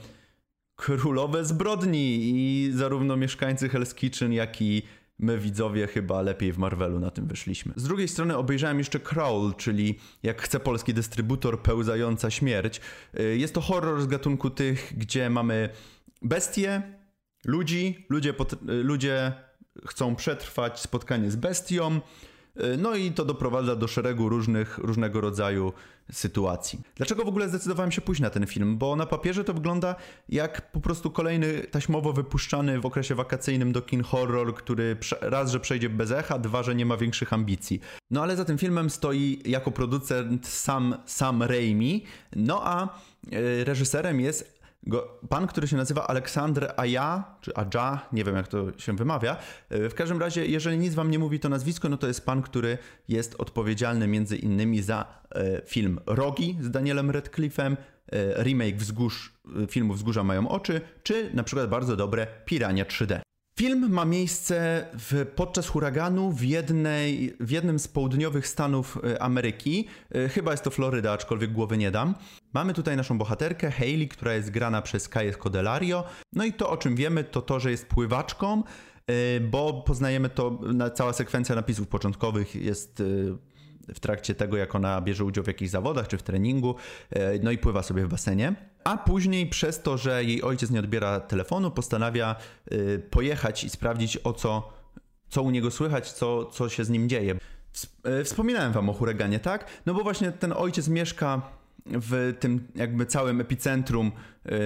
Królowe 0.76 1.46
Zbrodni 1.46 2.20
i 2.34 2.72
zarówno 2.72 3.18
mieszkańcy 3.18 3.70
Hell's 3.70 3.96
Kitchen, 3.96 4.34
jak 4.34 4.62
i 4.62 4.84
my 5.20 5.38
widzowie 5.38 5.88
chyba 5.88 6.22
lepiej 6.22 6.54
w 6.54 6.58
Marvelu 6.58 7.00
na 7.00 7.12
tym 7.12 7.28
wyszliśmy. 7.28 7.74
Z 7.76 7.84
drugiej 7.84 8.08
strony 8.08 8.38
obejrzałem 8.38 8.78
jeszcze 8.78 9.00
Crawl, 9.00 9.52
czyli 9.58 10.00
jak 10.24 10.42
chce 10.42 10.60
polski 10.60 10.94
dystrybutor 10.94 11.62
Pełzająca 11.62 12.32
Śmierć. 12.32 12.82
Y, 13.20 13.38
jest 13.38 13.54
to 13.54 13.62
horror 13.62 14.02
z 14.02 14.08
gatunku 14.08 14.50
tych, 14.50 14.94
gdzie 14.98 15.30
mamy 15.30 15.70
bestie, 16.22 16.82
ludzi, 17.46 18.06
ludzie, 18.10 18.30
y, 18.30 18.84
ludzie 18.84 19.34
chcą 19.88 20.16
przetrwać 20.16 20.80
spotkanie 20.80 21.32
z 21.32 21.36
bestią, 21.36 22.02
no 22.78 22.96
i 22.96 23.12
to 23.12 23.26
doprowadza 23.26 23.76
do 23.76 23.88
szeregu 23.88 24.30
różnych, 24.30 24.78
różnego 24.78 25.22
rodzaju 25.22 25.74
sytuacji. 26.12 26.80
Dlaczego 26.96 27.26
w 27.26 27.28
ogóle 27.28 27.50
zdecydowałem 27.50 27.92
się 27.92 28.02
pójść 28.02 28.22
na 28.22 28.30
ten 28.30 28.48
film? 28.48 28.78
Bo 28.78 28.96
na 28.96 29.06
papierze 29.06 29.44
to 29.44 29.54
wygląda 29.54 29.96
jak 30.30 30.72
po 30.72 30.80
prostu 30.80 31.12
kolejny 31.12 31.64
taśmowo 31.72 32.14
wypuszczany 32.14 32.80
w 32.80 32.86
okresie 32.86 33.16
wakacyjnym 33.16 33.72
do 33.72 33.82
kin 33.82 34.04
horror, 34.04 34.56
który 34.56 34.98
raz, 35.22 35.52
że 35.52 35.60
przejdzie 35.60 35.90
bez 35.90 36.12
echa, 36.12 36.40
dwa, 36.40 36.64
że 36.64 36.76
nie 36.76 36.86
ma 36.86 36.98
większych 36.98 37.34
ambicji. 37.34 37.82
No 38.12 38.24
ale 38.24 38.36
za 38.36 38.46
tym 38.46 38.58
filmem 38.58 38.90
stoi 38.90 39.42
jako 39.46 39.72
producent 39.72 40.48
sam, 40.48 40.96
sam 41.06 41.44
Raimi, 41.44 42.04
no 42.36 42.62
a 42.64 42.84
e, 42.84 43.64
reżyserem 43.64 44.20
jest 44.20 44.59
Go, 44.84 45.20
pan, 45.30 45.48
który 45.48 45.68
się 45.68 45.78
nazywa 45.78 46.08
Aleksandr 46.08 46.68
Aja, 46.78 47.36
czy 47.42 47.56
Aja, 47.56 48.08
nie 48.14 48.24
wiem 48.24 48.36
jak 48.36 48.48
to 48.48 48.80
się 48.80 48.96
wymawia. 48.96 49.38
E, 49.70 49.90
w 49.90 49.96
każdym 49.96 50.20
razie, 50.20 50.46
jeżeli 50.46 50.78
nic 50.78 50.94
wam 50.94 51.12
nie 51.12 51.20
mówi 51.20 51.40
to 51.40 51.50
nazwisko, 51.50 51.90
no 51.90 51.98
to 51.98 52.08
jest 52.08 52.26
pan, 52.26 52.42
który 52.42 52.78
jest 53.08 53.36
odpowiedzialny 53.38 54.08
między 54.08 54.38
innymi 54.38 54.82
za 54.82 55.06
e, 55.36 55.62
film 55.66 56.00
Rogi 56.06 56.58
z 56.62 56.72
Danielem 56.72 57.12
Radcliffe'em, 57.12 57.78
e, 58.12 58.44
remake 58.44 58.76
Wzgórz, 58.76 59.34
e, 59.64 59.68
filmu 59.68 59.94
Wzgórza 59.94 60.24
mają 60.24 60.50
oczy, 60.50 60.82
czy 61.04 61.30
na 61.34 61.44
przykład 61.44 61.70
bardzo 61.70 61.96
dobre 61.96 62.28
Pirania 62.46 62.86
3D. 62.86 63.20
Film 63.60 63.92
ma 63.92 64.06
miejsce 64.06 64.86
w, 64.94 65.26
podczas 65.36 65.68
huraganu 65.68 66.32
w, 66.32 66.44
jednej, 66.44 67.36
w 67.40 67.52
jednym 67.52 67.80
z 67.80 67.88
południowych 67.88 68.48
stanów 68.48 68.98
e, 69.04 69.22
Ameryki. 69.22 69.88
E, 70.12 70.30
chyba 70.30 70.52
jest 70.52 70.64
to 70.64 70.70
Floryda, 70.70 71.12
aczkolwiek 71.12 71.52
głowy 71.52 71.78
nie 71.78 71.92
dam. 71.92 72.16
Mamy 72.54 72.74
tutaj 72.74 72.98
naszą 72.98 73.18
bohaterkę, 73.18 73.72
Hayley, 73.72 74.08
która 74.08 74.34
jest 74.34 74.50
grana 74.50 74.82
przez 74.82 75.10
Kaję 75.10 75.34
Codelario. 75.34 76.04
No 76.34 76.44
i 76.46 76.54
to, 76.54 76.70
o 76.70 76.78
czym 76.78 76.96
wiemy, 76.96 77.24
to 77.24 77.42
to, 77.42 77.60
że 77.60 77.72
jest 77.72 77.86
pływaczką, 77.86 78.64
e, 79.08 79.40
bo 79.40 79.74
poznajemy 79.74 80.30
to, 80.30 80.60
cała 80.94 81.14
sekwencja 81.14 81.56
napisów 81.56 81.88
początkowych 81.88 82.56
jest 82.56 83.04
w 83.94 84.00
trakcie 84.00 84.36
tego, 84.36 84.58
jak 84.58 84.76
ona 84.76 85.02
bierze 85.02 85.26
udział 85.26 85.44
w 85.44 85.48
jakichś 85.48 85.72
zawodach 85.72 86.08
czy 86.08 86.18
w 86.18 86.24
treningu, 86.24 86.76
no 87.44 87.52
i 87.52 87.58
pływa 87.58 87.84
sobie 87.84 88.06
w 88.06 88.10
basenie. 88.10 88.56
A 88.84 88.98
później 88.98 89.48
przez 89.48 89.82
to, 89.82 89.98
że 89.98 90.24
jej 90.24 90.44
ojciec 90.44 90.72
nie 90.72 90.80
odbiera 90.80 91.20
telefonu, 91.20 91.72
postanawia 91.72 92.36
y, 92.72 93.04
pojechać 93.10 93.64
i 93.64 93.70
sprawdzić 93.70 94.18
o 94.24 94.34
co, 94.34 94.74
co 95.30 95.44
u 95.44 95.52
niego 95.52 95.72
słychać, 95.72 96.12
co, 96.12 96.46
co 96.46 96.70
się 96.70 96.84
z 96.84 96.90
nim 96.90 97.10
dzieje. 97.10 97.36
Y, 98.20 98.24
wspominałem 98.24 98.72
wam 98.72 98.90
o 98.90 98.94
huraganie, 98.94 99.40
tak? 99.40 99.66
No 99.86 99.94
bo 99.94 100.04
właśnie 100.04 100.32
ten 100.32 100.54
ojciec 100.54 100.88
mieszka 100.88 101.42
w 101.86 102.34
tym 102.40 102.68
jakby 102.76 103.06
całym 103.06 103.42
epicentrum 103.42 104.12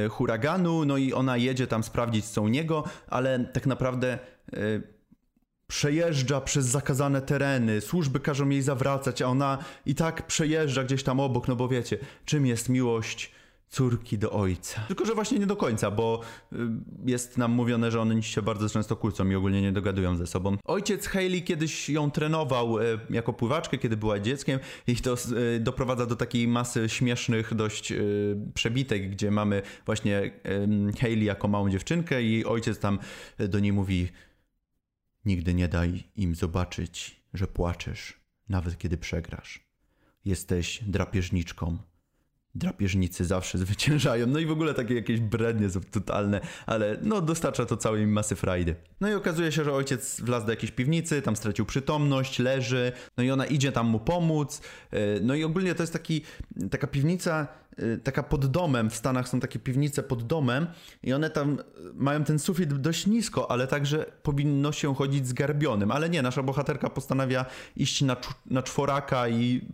huraganu, 0.09 0.85
no 0.85 0.97
i 0.97 1.13
ona 1.13 1.37
jedzie 1.37 1.67
tam 1.67 1.83
sprawdzić 1.83 2.25
co 2.25 2.41
u 2.41 2.47
niego, 2.47 2.83
ale 3.07 3.39
tak 3.39 3.65
naprawdę 3.65 4.19
przejeżdża 5.73 6.41
przez 6.41 6.65
zakazane 6.65 7.21
tereny, 7.21 7.81
służby 7.81 8.19
każą 8.19 8.49
jej 8.49 8.61
zawracać, 8.61 9.21
a 9.21 9.27
ona 9.27 9.57
i 9.85 9.95
tak 9.95 10.27
przejeżdża 10.27 10.83
gdzieś 10.83 11.03
tam 11.03 11.19
obok, 11.19 11.47
no 11.47 11.55
bo 11.55 11.67
wiecie, 11.67 11.97
czym 12.25 12.45
jest 12.45 12.69
miłość 12.69 13.31
córki 13.69 14.17
do 14.17 14.31
ojca. 14.31 14.81
Tylko, 14.87 15.05
że 15.05 15.15
właśnie 15.15 15.39
nie 15.39 15.45
do 15.45 15.55
końca, 15.55 15.91
bo 15.91 16.21
y, 16.53 16.57
jest 17.05 17.37
nam 17.37 17.51
mówione, 17.51 17.91
że 17.91 18.01
one 18.01 18.23
się 18.23 18.41
bardzo 18.41 18.69
często 18.69 18.95
kłócą 18.95 19.29
i 19.29 19.35
ogólnie 19.35 19.61
nie 19.61 19.71
dogadują 19.71 20.17
ze 20.17 20.27
sobą. 20.27 20.57
Ojciec 20.65 21.07
Hayley 21.07 21.43
kiedyś 21.43 21.89
ją 21.89 22.11
trenował 22.11 22.79
y, 22.79 22.99
jako 23.09 23.33
pływaczkę, 23.33 23.77
kiedy 23.77 23.97
była 23.97 24.19
dzieckiem 24.19 24.59
i 24.87 24.95
to 24.95 25.15
y, 25.55 25.59
doprowadza 25.59 26.05
do 26.05 26.15
takiej 26.15 26.47
masy 26.47 26.89
śmiesznych 26.89 27.53
dość 27.53 27.93
przebitek, 28.53 29.09
gdzie 29.09 29.31
mamy 29.31 29.61
właśnie 29.85 30.31
Hayley 30.99 31.25
jako 31.25 31.47
małą 31.47 31.69
dziewczynkę 31.69 32.23
i 32.23 32.45
ojciec 32.45 32.79
tam 32.79 32.99
do 33.39 33.59
niej 33.59 33.73
mówi 33.73 34.09
nigdy 35.25 35.53
nie 35.53 35.67
daj 35.67 36.03
im 36.15 36.35
zobaczyć, 36.35 37.23
że 37.33 37.47
płaczesz, 37.47 38.19
nawet 38.49 38.77
kiedy 38.77 38.97
przegrasz. 38.97 39.67
Jesteś 40.25 40.83
drapieżniczką 40.83 41.77
drapieżnicy 42.55 43.25
zawsze 43.25 43.57
zwyciężają. 43.57 44.27
No 44.27 44.39
i 44.39 44.45
w 44.45 44.51
ogóle 44.51 44.74
takie 44.74 44.95
jakieś 44.95 45.19
brednie 45.19 45.67
totalne, 45.91 46.41
ale 46.65 46.98
no 47.01 47.22
dostarcza 47.22 47.65
to 47.65 47.77
całej 47.77 48.07
masy 48.07 48.36
frajdy. 48.36 48.75
No 49.01 49.10
i 49.10 49.13
okazuje 49.13 49.51
się, 49.51 49.63
że 49.63 49.74
ojciec 49.74 50.22
wlazł 50.22 50.45
do 50.45 50.51
jakiejś 50.51 50.72
piwnicy, 50.72 51.22
tam 51.22 51.36
stracił 51.36 51.65
przytomność, 51.65 52.39
leży, 52.39 52.91
no 53.17 53.24
i 53.24 53.31
ona 53.31 53.45
idzie 53.45 53.72
tam 53.72 53.88
mu 53.88 54.00
pomóc. 54.00 54.62
E, 54.91 55.19
no 55.22 55.36
i 55.36 55.43
ogólnie 55.43 55.75
to 55.75 55.83
jest 55.83 55.93
taki, 55.93 56.22
taka 56.72 56.88
piwnica, 56.88 57.48
e, 57.77 57.98
taka 57.98 58.24
pod 58.24 58.45
domem, 58.45 58.89
w 58.89 58.95
Stanach 58.95 59.29
są 59.29 59.39
takie 59.39 59.60
piwnice 59.60 60.03
pod 60.03 60.24
domem 60.24 60.67
i 61.03 61.13
one 61.13 61.29
tam 61.29 61.57
mają 61.93 62.24
ten 62.24 62.39
sufit 62.39 62.74
dość 62.74 63.07
nisko, 63.07 63.51
ale 63.51 63.67
także 63.67 64.05
powinno 64.24 64.72
się 64.72 64.95
chodzić 64.95 65.27
zgarbionym. 65.27 65.91
Ale 65.91 66.10
nie, 66.10 66.22
nasza 66.22 66.43
bohaterka 66.43 66.89
postanawia 66.89 67.45
iść 67.75 68.01
na, 68.01 68.17
na 68.45 68.63
czworaka 68.63 69.27
i 69.27 69.67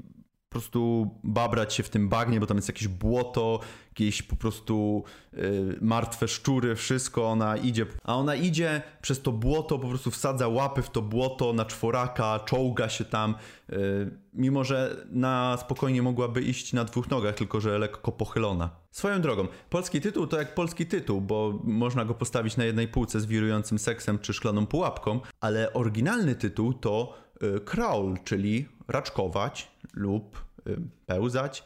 po 0.50 0.54
prostu 0.54 1.10
babrać 1.24 1.74
się 1.74 1.84
w 1.84 1.90
tym 1.90 2.10
bagnie, 2.10 2.40
bo 2.40 2.46
tam 2.46 2.58
jest 2.58 2.70
jakieś 2.70 2.88
błoto, 2.88 3.60
jakieś 3.90 4.22
po 4.22 4.36
prostu 4.36 5.04
y, 5.34 5.78
martwe 5.82 6.28
szczury, 6.28 6.76
wszystko, 6.76 7.28
ona 7.28 7.58
idzie, 7.58 7.86
a 8.04 8.16
ona 8.16 8.36
idzie 8.36 8.82
przez 9.02 9.22
to 9.22 9.32
błoto, 9.32 9.80
po 9.80 9.88
prostu 9.88 10.12
wsadza 10.12 10.48
łapy 10.48 10.82
w 10.82 10.90
to 10.90 11.02
błoto 11.02 11.54
na 11.54 11.66
czworaka, 11.66 12.40
czołga 12.40 12.90
się 12.90 13.06
tam, 13.06 13.36
y, 13.70 13.76
mimo 14.34 14.64
że 14.64 15.06
na 15.10 15.58
spokojnie 15.58 16.02
mogłaby 16.02 16.42
iść 16.42 16.74
na 16.74 16.84
dwóch 16.84 17.10
nogach, 17.10 17.36
tylko 17.36 17.62
że 17.62 17.80
lekko 17.80 18.12
pochylona. 18.12 18.70
Swoją 18.92 19.22
drogą, 19.22 19.48
polski 19.70 20.02
tytuł 20.02 20.28
to 20.28 20.38
jak 20.38 20.56
polski 20.56 20.86
tytuł, 20.86 21.22
bo 21.22 21.60
można 21.64 22.06
go 22.06 22.14
postawić 22.14 22.58
na 22.58 22.64
jednej 22.64 22.88
półce 22.88 23.20
z 23.20 23.26
wirującym 23.26 23.80
seksem 23.80 24.20
czy 24.20 24.34
szklaną 24.34 24.66
pułapką, 24.66 25.20
ale 25.40 25.74
oryginalny 25.74 26.36
tytuł 26.36 26.74
to 26.74 27.29
crawl, 27.66 28.14
czyli 28.24 28.68
raczkować 28.88 29.72
lub 29.94 30.46
y, 30.68 30.78
pełzać, 31.06 31.64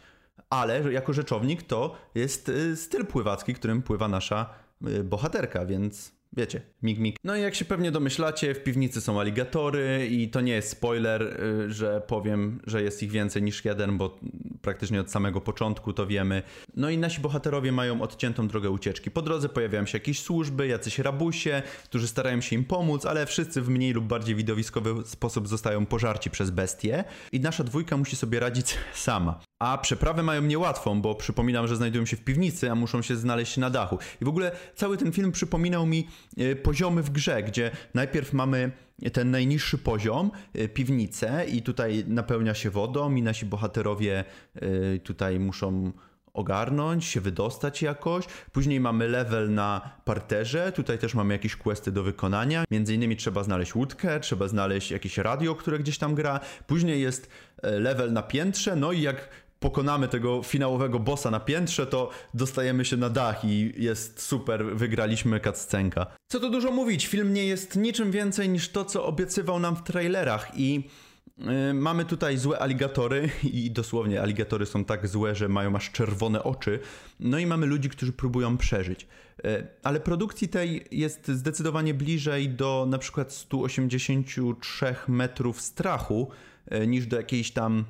ale 0.50 0.94
jako 0.94 1.14
rzeczownik 1.14 1.64
to 1.64 1.96
jest 2.16 2.50
y, 2.50 2.78
styl 2.78 3.06
pływacki, 3.06 3.54
którym 3.54 3.82
pływa 3.82 4.08
nasza 4.08 4.50
y, 4.88 5.04
bohaterka, 5.04 5.66
więc 5.66 6.14
Wiecie, 6.38 6.62
mig 6.82 7.00
mig. 7.00 7.16
No 7.24 7.36
i 7.36 7.42
jak 7.42 7.56
się 7.56 7.66
pewnie 7.66 7.92
domyślacie, 7.92 8.56
w 8.56 8.64
piwnicy 8.64 9.02
są 9.02 9.20
aligatory 9.20 10.08
i 10.12 10.30
to 10.30 10.42
nie 10.42 10.54
jest 10.54 10.70
spoiler, 10.70 11.22
y, 11.22 11.72
że 11.72 12.02
powiem, 12.08 12.60
że 12.68 12.84
jest 12.84 13.04
ich 13.04 13.12
więcej 13.12 13.44
niż 13.44 13.66
jeden, 13.66 13.98
bo 13.98 14.20
praktycznie 14.64 15.02
od 15.02 15.12
samego 15.12 15.42
początku 15.42 15.94
to 15.94 16.08
wiemy. 16.08 16.44
No 16.76 16.90
i 16.90 16.98
nasi 16.98 17.22
bohaterowie 17.22 17.72
mają 17.72 18.02
odciętą 18.02 18.48
drogę 18.48 18.70
ucieczki. 18.70 19.12
Po 19.12 19.22
drodze 19.22 19.50
pojawiają 19.50 19.86
się 19.86 19.98
jakieś 19.98 20.22
służby, 20.22 20.68
jacyś 20.68 21.00
rabusie, 21.00 21.62
którzy 21.84 22.08
starają 22.08 22.42
się 22.42 22.56
im 22.56 22.66
pomóc, 22.66 23.06
ale 23.06 23.26
wszyscy 23.26 23.62
w 23.62 23.70
mniej 23.70 23.94
lub 23.94 24.06
bardziej 24.06 24.36
widowiskowy 24.36 24.94
sposób 25.06 25.48
zostają 25.48 25.86
pożarci 25.86 26.30
przez 26.30 26.50
bestie 26.50 27.04
i 27.32 27.40
nasza 27.40 27.64
dwójka 27.64 27.98
musi 27.98 28.16
sobie 28.16 28.40
radzić 28.40 28.78
sama. 28.94 29.40
A 29.64 29.78
przeprawę 29.78 30.24
mają 30.24 30.42
niełatwą, 30.42 31.02
bo 31.02 31.16
przypominam, 31.16 31.68
że 31.68 31.76
znajdują 31.76 32.06
się 32.06 32.18
w 32.18 32.24
piwnicy, 32.24 32.72
a 32.72 32.76
muszą 32.76 33.02
się 33.02 33.16
znaleźć 33.16 33.58
na 33.58 33.70
dachu. 33.70 33.98
I 34.22 34.26
w 34.26 34.28
ogóle 34.28 34.52
cały 34.76 34.98
ten 34.98 35.12
film 35.12 35.32
przypominał 35.32 35.86
mi 35.86 36.08
e, 36.38 36.56
poziomy 36.56 37.04
w 37.04 37.10
grze, 37.10 37.44
gdzie 37.44 37.72
najpierw 37.94 38.34
mamy 38.34 38.72
ten 39.14 39.32
najniższy 39.32 39.78
poziom, 39.78 40.32
e, 40.54 40.68
piwnicę 40.68 41.46
i 41.46 41.62
tutaj 41.62 42.04
napełnia 42.08 42.54
się 42.54 42.70
wodą 42.70 43.16
i 43.16 43.22
nasi 43.22 43.46
bohaterowie 43.46 44.24
e, 44.56 45.00
tutaj 45.00 45.40
muszą 45.40 45.92
ogarnąć, 46.34 47.06
się 47.06 47.22
wydostać 47.22 47.82
jakoś. 47.82 48.26
Później 48.52 48.80
mamy 48.80 49.08
level 49.08 49.54
na 49.54 49.90
parterze, 50.06 50.72
tutaj 50.72 51.00
też 51.00 51.14
mamy 51.16 51.34
jakieś 51.34 51.56
questy 51.56 51.92
do 51.92 52.04
wykonania. 52.04 52.64
Między 52.72 52.94
innymi 52.94 53.18
trzeba 53.18 53.44
znaleźć 53.44 53.76
łódkę, 53.76 54.20
trzeba 54.20 54.48
znaleźć 54.48 54.92
jakieś 54.92 55.18
radio, 55.18 55.56
które 55.56 55.80
gdzieś 55.80 55.98
tam 55.98 56.16
gra. 56.16 56.40
Później 56.68 57.02
jest 57.02 57.30
level 57.64 58.14
na 58.14 58.24
piętrze, 58.24 58.76
no 58.76 58.92
i 58.92 59.02
jak 59.02 59.30
pokonamy 59.64 60.08
tego 60.08 60.44
finałowego 60.44 61.00
bossa 61.00 61.32
na 61.32 61.40
piętrze, 61.40 61.88
to 61.88 62.10
dostajemy 62.34 62.86
się 62.86 62.98
na 62.98 63.10
dach 63.10 63.46
i 63.46 63.74
jest 63.78 64.22
super, 64.22 64.66
wygraliśmy 64.66 65.40
cutscenka. 65.40 66.06
Co 66.28 66.40
tu 66.40 66.50
dużo 66.50 66.72
mówić, 66.72 67.08
film 67.08 67.34
nie 67.34 67.46
jest 67.46 67.76
niczym 67.76 68.12
więcej 68.12 68.50
niż 68.50 68.70
to, 68.70 68.86
co 68.86 69.06
obiecywał 69.06 69.60
nam 69.60 69.76
w 69.76 69.84
trailerach 69.84 70.52
i 70.56 70.90
yy, 71.38 71.74
mamy 71.74 72.06
tutaj 72.06 72.38
złe 72.38 72.60
aligatory 72.60 73.30
i 73.54 73.72
dosłownie 73.72 74.22
aligatory 74.22 74.66
są 74.66 74.86
tak 74.86 75.08
złe, 75.08 75.36
że 75.36 75.50
mają 75.50 75.76
aż 75.76 75.92
czerwone 75.92 76.44
oczy. 76.44 76.80
No 77.20 77.40
i 77.40 77.46
mamy 77.46 77.66
ludzi, 77.66 77.90
którzy 77.90 78.14
próbują 78.14 78.58
przeżyć. 78.58 79.08
Yy, 79.44 79.68
ale 79.84 80.00
produkcji 80.00 80.48
tej 80.48 80.86
jest 80.92 81.28
zdecydowanie 81.28 81.94
bliżej 81.94 82.50
do 82.50 82.86
na 82.90 82.98
przykład 82.98 83.34
183 83.34 84.96
metrów 85.08 85.62
strachu 85.62 86.30
yy, 86.72 86.88
niż 86.88 87.08
do 87.08 87.18
jakiejś 87.18 87.52
tam 87.52 87.86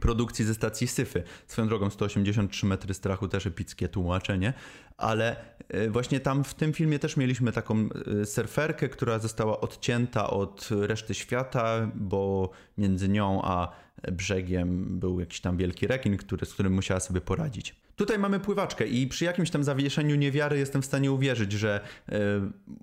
produkcji 0.00 0.44
ze 0.44 0.54
stacji 0.54 0.86
Syfy. 0.86 1.22
Swoją 1.46 1.68
drogą 1.68 1.90
183 1.90 2.66
metry 2.66 2.94
strachu 2.94 3.28
też 3.28 3.46
epickie 3.46 3.88
tłumaczenie, 3.88 4.52
ale 4.96 5.36
e, 5.68 5.90
właśnie 5.90 6.20
tam 6.20 6.44
w 6.44 6.54
tym 6.54 6.72
filmie 6.72 6.98
też 6.98 7.16
mieliśmy 7.16 7.52
taką 7.52 7.88
e, 8.22 8.26
surferkę, 8.26 8.88
która 8.88 9.18
została 9.18 9.60
odcięta 9.60 10.30
od 10.30 10.68
reszty 10.70 11.14
świata, 11.14 11.90
bo 11.94 12.50
między 12.78 13.08
nią 13.08 13.42
a 13.44 13.72
brzegiem 14.12 15.00
był 15.00 15.20
jakiś 15.20 15.40
tam 15.40 15.56
wielki 15.56 15.86
rekin, 15.86 16.16
który, 16.16 16.46
z 16.46 16.54
którym 16.54 16.72
musiała 16.72 17.00
sobie 17.00 17.20
poradzić. 17.20 17.82
Tutaj 17.96 18.18
mamy 18.18 18.40
pływaczkę 18.40 18.86
i 18.86 19.06
przy 19.06 19.24
jakimś 19.24 19.50
tam 19.50 19.64
zawieszeniu 19.64 20.16
niewiary 20.16 20.58
jestem 20.58 20.82
w 20.82 20.86
stanie 20.86 21.12
uwierzyć, 21.12 21.52
że 21.52 21.80
y, 22.08 22.14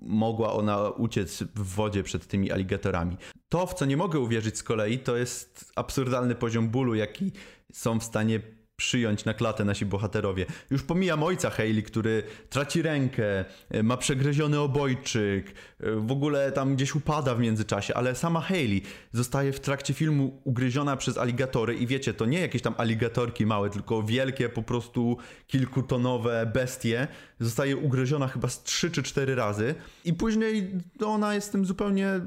mogła 0.02 0.52
ona 0.52 0.88
uciec 0.90 1.42
w 1.42 1.74
wodzie 1.74 2.02
przed 2.02 2.26
tymi 2.26 2.52
aligatorami. 2.52 3.16
To, 3.50 3.66
w 3.66 3.74
co 3.74 3.84
nie 3.84 3.96
mogę 3.96 4.18
uwierzyć 4.18 4.58
z 4.58 4.62
kolei, 4.62 4.98
to 4.98 5.16
jest 5.16 5.72
absurdalny 5.76 6.34
poziom 6.34 6.68
bólu, 6.68 6.94
jaki 6.94 7.32
są 7.72 8.00
w 8.00 8.04
stanie 8.04 8.40
przyjąć 8.76 9.24
na 9.24 9.34
klatę 9.34 9.64
nasi 9.64 9.86
bohaterowie. 9.86 10.46
Już 10.70 10.82
pomijam 10.82 11.22
ojca 11.22 11.50
Hayley, 11.50 11.82
który 11.82 12.22
traci 12.48 12.82
rękę, 12.82 13.44
e, 13.70 13.82
ma 13.82 13.96
przegryziony 13.96 14.60
obojczyk, 14.60 15.54
e, 15.80 15.92
w 15.92 16.12
ogóle 16.12 16.52
tam 16.52 16.76
gdzieś 16.76 16.94
upada 16.94 17.34
w 17.34 17.40
międzyczasie, 17.40 17.94
ale 17.94 18.14
sama 18.14 18.40
Hayley 18.40 18.82
zostaje 19.12 19.52
w 19.52 19.60
trakcie 19.60 19.94
filmu 19.94 20.40
ugryziona 20.44 20.96
przez 20.96 21.18
aligatory 21.18 21.74
i 21.74 21.86
wiecie, 21.86 22.14
to 22.14 22.26
nie 22.26 22.40
jakieś 22.40 22.62
tam 22.62 22.74
aligatorki 22.78 23.46
małe, 23.46 23.70
tylko 23.70 24.02
wielkie, 24.02 24.48
po 24.48 24.62
prostu 24.62 25.16
kilkutonowe 25.46 26.50
bestie. 26.54 27.08
Zostaje 27.40 27.76
ugryziona 27.76 28.28
chyba 28.28 28.48
z 28.48 28.62
3 28.62 28.90
czy 28.90 29.02
4 29.02 29.34
razy 29.34 29.74
i 30.04 30.14
później 30.14 30.70
ona 31.04 31.34
jest 31.34 31.52
tym 31.52 31.66
zupełnie 31.66 32.20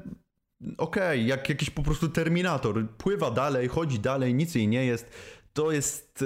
okej, 0.77 1.03
okay, 1.03 1.27
jak 1.27 1.49
jakiś 1.49 1.69
po 1.69 1.83
prostu 1.83 2.09
terminator. 2.09 2.87
Pływa 2.97 3.31
dalej, 3.31 3.67
chodzi 3.67 3.99
dalej, 3.99 4.33
nic 4.33 4.55
jej 4.55 4.67
nie 4.67 4.85
jest 4.85 5.09
to 5.53 5.71
jest 5.71 6.25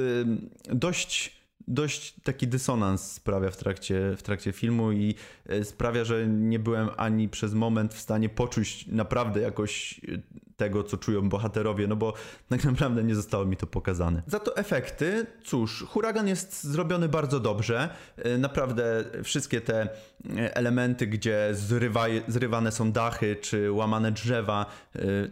dość 0.63 1.36
dość 1.67 2.15
taki 2.23 2.47
dysonans 2.47 3.11
sprawia 3.11 3.51
w 3.51 3.57
trakcie, 3.57 4.15
w 4.17 4.23
trakcie 4.23 4.51
filmu 4.51 4.91
i 4.91 5.15
e, 5.45 5.63
sprawia, 5.63 6.03
że 6.03 6.27
nie 6.27 6.59
byłem 6.59 6.89
ani 6.97 7.29
przez 7.29 7.53
moment 7.53 7.93
w 7.93 7.99
stanie 7.99 8.29
poczuć 8.29 8.87
naprawdę 8.87 9.41
jakoś 9.41 10.01
e, 10.07 10.17
tego, 10.57 10.83
co 10.83 10.97
czują 10.97 11.29
bohaterowie, 11.29 11.87
no 11.87 11.95
bo 11.95 12.13
tak 12.49 12.63
naprawdę 12.63 13.03
nie 13.03 13.15
zostało 13.15 13.45
mi 13.45 13.57
to 13.57 13.67
pokazane. 13.67 14.21
Za 14.27 14.39
to 14.39 14.55
efekty, 14.55 15.25
cóż, 15.43 15.85
huragan 15.87 16.27
jest 16.27 16.63
zrobiony 16.63 17.09
bardzo 17.09 17.39
dobrze. 17.39 17.89
E, 18.17 18.37
naprawdę 18.37 19.03
wszystkie 19.23 19.61
te 19.61 19.89
elementy, 20.35 21.07
gdzie 21.07 21.49
zrywa, 21.51 22.05
zrywane 22.27 22.71
są 22.71 22.91
dachy 22.91 23.35
czy 23.35 23.71
łamane 23.71 24.11
drzewa, 24.11 24.65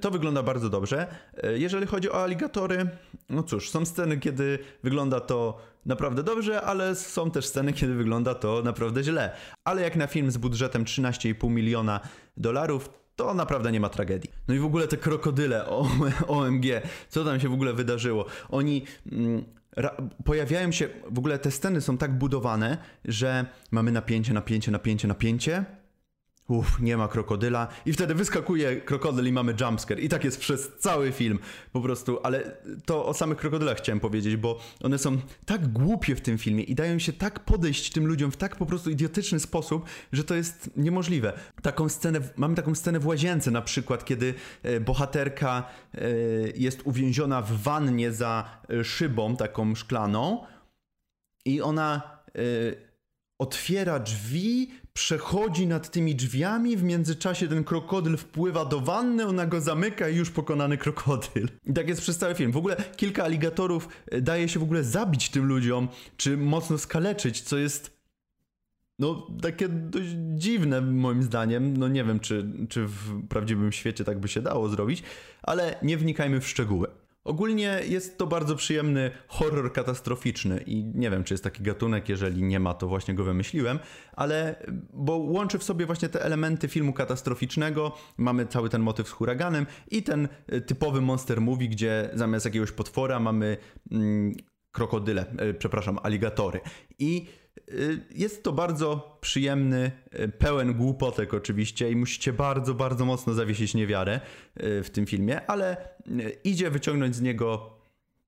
to 0.02 0.12
wygląda 0.12 0.44
bardzo 0.44 0.70
dobrze. 0.70 1.08
Jeżeli 1.56 1.88
chodzi 1.88 2.12
o 2.12 2.24
aligatory, 2.24 2.88
no 3.30 3.44
cóż, 3.44 3.70
są 3.70 3.86
sceny, 3.86 4.18
kiedy 4.18 4.60
wygląda 4.84 5.20
to 5.20 5.58
naprawdę 5.86 6.24
dobrze, 6.24 6.62
ale 6.62 6.96
są 6.96 7.32
też 7.32 7.46
sceny, 7.46 7.74
kiedy 7.74 7.94
wygląda 7.94 8.36
to 8.36 8.62
naprawdę 8.64 9.04
źle. 9.04 9.32
Ale 9.64 9.82
jak 9.82 9.96
na 9.96 10.08
film 10.08 10.32
z 10.32 10.38
budżetem 10.38 10.86
13,5 10.86 11.50
miliona 11.50 12.00
dolarów, 12.38 12.90
to 13.16 13.34
naprawdę 13.34 13.72
nie 13.72 13.80
ma 13.80 13.90
tragedii. 13.90 14.30
No 14.48 14.56
i 14.56 14.60
w 14.60 14.66
ogóle 14.66 14.88
te 14.88 14.98
krokodyle, 14.98 15.66
OMG, 16.28 16.66
co 17.10 17.26
tam 17.26 17.40
się 17.40 17.50
w 17.50 17.54
ogóle 17.54 17.74
wydarzyło? 17.74 18.26
Oni 18.50 18.86
mm, 19.12 19.46
pojawiają 20.26 20.72
się, 20.72 20.90
w 21.12 21.20
ogóle 21.20 21.40
te 21.40 21.52
sceny 21.52 21.82
są 21.82 21.98
tak 21.98 22.18
budowane, 22.18 22.78
że 23.06 23.46
mamy 23.72 23.92
napięcie, 23.92 24.34
napięcie, 24.34 24.72
napięcie, 24.72 25.08
napięcie, 25.08 25.66
Uff, 26.48 26.80
nie 26.80 26.98
ma 26.98 27.08
krokodyla. 27.08 27.68
I 27.86 27.94
wtedy 27.94 28.16
wyskakuje 28.16 28.82
krokodyl 28.82 29.28
i 29.28 29.32
mamy 29.32 29.56
jumpscare. 29.62 30.00
I 30.00 30.10
tak 30.10 30.24
jest 30.24 30.40
przez 30.40 30.72
cały 30.78 31.12
film. 31.12 31.40
Po 31.72 31.82
prostu, 31.82 32.20
ale 32.24 32.58
to 32.86 33.06
o 33.06 33.14
samych 33.14 33.38
krokodylach 33.38 33.78
chciałem 33.78 34.00
powiedzieć, 34.00 34.36
bo 34.36 34.60
one 34.84 34.98
są 34.98 35.18
tak 35.46 35.68
głupie 35.68 36.16
w 36.16 36.22
tym 36.22 36.38
filmie 36.38 36.64
i 36.64 36.76
dają 36.76 37.00
się 37.00 37.14
tak 37.14 37.40
podejść 37.40 37.92
tym 37.92 38.08
ludziom 38.08 38.32
w 38.32 38.38
tak 38.38 38.56
po 38.56 38.66
prostu 38.66 38.90
idiotyczny 38.90 39.40
sposób, 39.40 39.86
że 40.12 40.24
to 40.24 40.36
jest 40.36 40.70
niemożliwe. 40.78 41.34
Taką 41.62 41.90
scenę, 41.90 42.20
mamy 42.36 42.56
taką 42.56 42.76
scenę 42.76 43.00
w 43.00 43.08
łazience 43.08 43.52
na 43.52 43.62
przykład, 43.62 44.06
kiedy 44.06 44.34
e, 44.64 44.80
bohaterka 44.80 45.64
e, 45.94 46.00
jest 46.56 46.82
uwięziona 46.84 47.42
w 47.42 47.52
wannie 47.52 48.12
za 48.12 48.60
e, 48.70 48.84
szybą 48.84 49.36
taką 49.36 49.76
szklaną 49.76 50.46
i 51.46 51.62
ona 51.62 52.16
otwiera 53.40 54.00
drzwi, 54.00 54.72
przechodzi 54.94 55.68
nad 55.68 55.92
tymi 55.92 56.16
drzwiami, 56.16 56.78
w 56.78 56.84
międzyczasie 56.84 57.48
ten 57.48 57.64
krokodyl 57.64 58.18
wpływa 58.18 58.66
do 58.66 58.80
wanny, 58.80 59.26
ona 59.28 59.46
go 59.46 59.62
zamyka 59.62 60.10
i 60.10 60.16
już 60.16 60.30
pokonany 60.30 60.78
krokodyl. 60.78 61.50
I 61.66 61.74
tak 61.74 61.88
jest 61.88 62.02
przez 62.02 62.18
cały 62.18 62.36
film. 62.36 62.52
W 62.52 62.58
ogóle 62.58 62.76
kilka 62.96 63.24
aligatorów 63.24 63.90
e, 64.12 64.22
daje 64.22 64.50
się 64.50 64.60
w 64.60 64.64
ogóle 64.64 64.84
zabić 64.84 65.30
tym 65.30 65.46
ludziom, 65.46 65.88
czy 66.18 66.38
mocno 66.38 66.78
skaleczyć, 66.78 67.42
co 67.42 67.58
jest 67.58 67.96
no, 69.00 69.28
takie 69.42 69.70
dość 69.70 70.10
dziwne 70.34 70.82
moim 70.82 71.24
zdaniem. 71.24 71.78
No 71.78 71.88
nie 71.88 72.04
wiem, 72.04 72.20
czy, 72.20 72.50
czy 72.70 72.86
w 72.86 73.28
prawdziwym 73.28 73.72
świecie 73.72 74.04
tak 74.04 74.20
by 74.20 74.28
się 74.28 74.42
dało 74.42 74.70
zrobić, 74.70 75.04
ale 75.44 75.76
nie 75.84 75.98
wnikajmy 75.98 76.42
w 76.42 76.48
szczegóły. 76.48 76.88
Ogólnie 77.26 77.82
jest 77.88 78.18
to 78.18 78.28
bardzo 78.28 78.56
przyjemny 78.56 79.12
horror 79.28 79.74
katastroficzny 79.74 80.64
i 80.66 80.84
nie 80.86 81.10
wiem, 81.10 81.24
czy 81.24 81.34
jest 81.34 81.44
taki 81.44 81.64
gatunek, 81.64 82.10
jeżeli 82.10 82.44
nie 82.44 82.60
ma, 82.60 82.74
to 82.74 82.88
właśnie 82.88 83.14
go 83.14 83.24
wymyśliłem, 83.24 83.80
ale 84.14 84.56
bo 84.94 85.18
łączy 85.18 85.60
w 85.60 85.64
sobie 85.64 85.86
właśnie 85.86 86.10
te 86.10 86.24
elementy 86.24 86.68
filmu 86.68 86.94
katastroficznego, 86.94 87.92
mamy 88.18 88.46
cały 88.46 88.70
ten 88.70 88.82
motyw 88.82 89.08
z 89.08 89.12
huraganem 89.12 89.66
i 89.92 90.04
ten 90.04 90.28
e, 90.48 90.62
typowy 90.62 91.02
monster 91.02 91.42
movie, 91.42 91.68
gdzie 91.68 92.10
zamiast 92.14 92.46
jakiegoś 92.46 92.72
potwora 92.72 93.20
mamy 93.20 93.58
mm, 93.92 94.34
krokodyle, 94.72 95.26
e, 95.38 95.54
przepraszam, 95.54 96.00
aligatory. 96.04 96.60
I 97.00 97.26
jest 98.12 98.44
to 98.44 98.52
bardzo 98.52 99.18
przyjemny, 99.22 99.92
y, 100.20 100.28
pełen 100.28 100.74
głupotek 100.74 101.34
oczywiście 101.34 101.92
i 101.92 101.96
musicie 101.96 102.34
bardzo, 102.34 102.74
bardzo 102.74 103.06
mocno 103.06 103.34
zawiesić 103.34 103.74
niewiarę 103.74 104.20
y, 104.64 104.84
w 104.84 104.90
tym 104.90 105.06
filmie, 105.06 105.46
ale 105.46 105.90
idzie 106.44 106.70
wyciągnąć 106.70 107.16
z 107.16 107.22
niego 107.22 107.80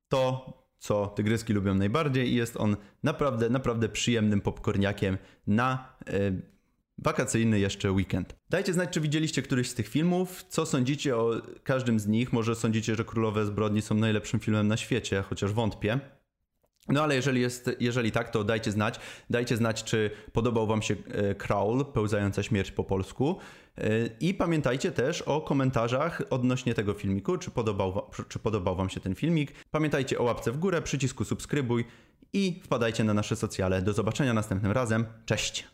to, 0.09 0.53
co 0.77 1.07
tygryski 1.07 1.53
lubią 1.53 1.75
najbardziej 1.75 2.31
i 2.31 2.35
jest 2.35 2.57
on 2.57 2.77
naprawdę, 3.03 3.49
naprawdę 3.49 3.89
przyjemnym 3.89 4.41
popcorniakiem 4.41 5.17
na 5.47 5.97
wakacyjny 6.97 7.59
jeszcze 7.59 7.91
weekend. 7.91 8.35
Dajcie 8.49 8.73
znać, 8.73 8.89
czy 8.89 9.01
widzieliście 9.01 9.41
któryś 9.41 9.69
z 9.69 9.73
tych 9.73 9.87
filmów, 9.87 10.45
co 10.49 10.65
sądzicie 10.65 11.17
o 11.17 11.41
każdym 11.63 11.99
z 11.99 12.07
nich. 12.07 12.33
Może 12.33 12.55
sądzicie, 12.55 12.95
że 12.95 13.05
Królowe 13.05 13.45
Zbrodni 13.45 13.81
są 13.81 13.95
najlepszym 13.95 14.39
filmem 14.39 14.67
na 14.67 14.77
świecie, 14.77 15.21
chociaż 15.29 15.53
wątpię. 15.53 15.99
No 16.87 17.03
ale 17.03 17.15
jeżeli, 17.15 17.41
jest, 17.41 17.69
jeżeli 17.79 18.11
tak, 18.11 18.29
to 18.29 18.43
dajcie 18.43 18.71
znać. 18.71 18.99
Dajcie 19.29 19.57
znać, 19.57 19.83
czy 19.83 20.11
podobał 20.33 20.67
Wam 20.67 20.81
się 20.81 20.95
e, 21.11 21.35
Crawl, 21.35 21.85
pełzająca 21.93 22.43
śmierć 22.43 22.71
po 22.71 22.83
polsku. 22.83 23.37
E, 23.77 23.83
I 24.19 24.33
pamiętajcie 24.33 24.91
też 24.91 25.21
o 25.21 25.41
komentarzach 25.41 26.21
odnośnie 26.29 26.73
tego 26.73 26.93
filmiku, 26.93 27.37
czy 27.37 27.51
podobał, 27.51 28.01
czy 28.29 28.39
podobał 28.39 28.75
Wam 28.75 28.89
się 28.89 28.99
ten 28.99 29.15
filmik. 29.15 29.51
Pamiętajcie 29.71 30.19
o 30.19 30.23
łapce 30.23 30.51
w 30.51 30.57
górę, 30.57 30.81
przycisku 30.81 31.25
subskrybuj 31.25 31.85
i 32.33 32.61
wpadajcie 32.63 33.03
na 33.03 33.13
nasze 33.13 33.35
socjale. 33.35 33.81
Do 33.81 33.93
zobaczenia 33.93 34.33
następnym 34.33 34.71
razem. 34.71 35.05
Cześć! 35.25 35.67